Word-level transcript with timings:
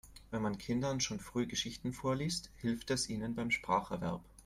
Wenn 0.31 0.41
man 0.41 0.57
Kindern 0.57 0.99
schon 0.99 1.19
früh 1.19 1.45
Geschichten 1.45 1.93
vorliest, 1.93 2.49
hilft 2.55 2.89
es 2.89 3.07
ihnen 3.07 3.35
beim 3.35 3.51
Spracherwerb. 3.51 4.23